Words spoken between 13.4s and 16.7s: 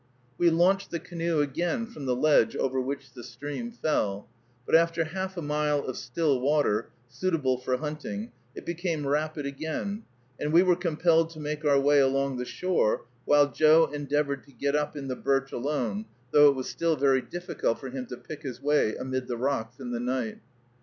Joe endeavored to get up in the birch alone, though it was